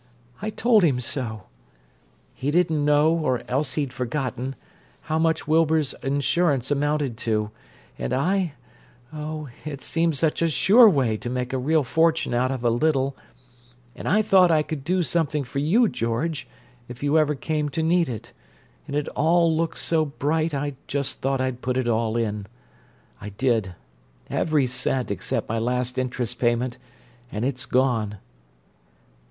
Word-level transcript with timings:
"I 0.41 0.49
told 0.49 0.81
him 0.83 0.99
so. 0.99 1.43
He 2.33 2.49
didn't 2.49 2.83
know, 2.83 3.13
or 3.15 3.43
else 3.47 3.75
he'd 3.75 3.93
forgotten, 3.93 4.55
how 5.01 5.19
much 5.19 5.47
Wilbur's 5.47 5.93
insurance 6.01 6.71
amounted 6.71 7.17
to, 7.19 7.51
and 7.99 8.11
I—oh, 8.11 9.49
it 9.63 9.83
seemed 9.83 10.17
such 10.17 10.41
a 10.41 10.49
sure 10.49 10.89
way 10.89 11.17
to 11.17 11.29
make 11.29 11.53
a 11.53 11.59
real 11.59 11.83
fortune 11.83 12.33
out 12.33 12.49
of 12.49 12.63
a 12.63 12.71
little—and 12.71 14.07
I 14.07 14.23
thought 14.23 14.49
I 14.49 14.63
could 14.63 14.83
do 14.83 15.03
something 15.03 15.43
for 15.43 15.59
you, 15.59 15.87
George, 15.87 16.47
if 16.87 17.03
you 17.03 17.19
ever 17.19 17.35
came 17.35 17.69
to 17.69 17.83
need 17.83 18.09
it—and 18.09 18.95
it 18.95 19.07
all 19.09 19.55
looked 19.55 19.77
so 19.77 20.03
bright 20.05 20.51
I 20.55 20.73
just 20.87 21.21
thought 21.21 21.39
I'd 21.39 21.61
put 21.61 21.77
it 21.77 21.87
all 21.87 22.17
in. 22.17 22.47
I 23.21 23.29
did—every 23.29 24.65
cent 24.65 25.11
except 25.11 25.47
my 25.47 25.59
last 25.59 25.99
interest 25.99 26.39
payment—and 26.39 27.45
it's 27.45 27.67
gone." 27.67 28.17